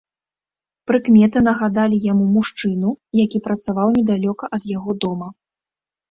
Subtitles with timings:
[0.91, 2.89] Прыкметы нагадалі яму мужчыну,
[3.25, 5.27] які працаваў недалёка ад яго дома.